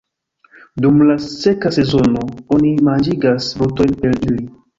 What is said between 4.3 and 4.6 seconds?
ili.